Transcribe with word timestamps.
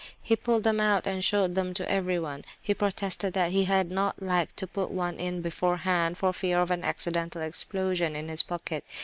He 0.19 0.35
pulled 0.35 0.63
them 0.63 0.79
out 0.79 1.05
and 1.05 1.23
showed 1.23 1.53
them 1.53 1.75
to 1.75 1.87
everyone; 1.87 2.43
he 2.59 2.73
protested 2.73 3.33
that 3.33 3.51
he 3.51 3.65
had 3.65 3.91
not 3.91 4.19
liked 4.19 4.57
to 4.57 4.65
put 4.65 4.89
one 4.89 5.19
in 5.19 5.43
beforehand 5.43 6.17
for 6.17 6.33
fear 6.33 6.59
of 6.59 6.71
an 6.71 6.83
accidental 6.83 7.43
explosion 7.43 8.15
in 8.15 8.27
his 8.27 8.41
pocket. 8.41 8.83